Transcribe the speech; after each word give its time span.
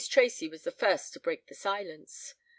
Tracy 0.09 0.47
was 0.49 0.63
the 0.63 0.71
first 0.71 1.13
to 1.13 1.19
break 1.19 1.45
the 1.45 1.53
silence. 1.53 2.33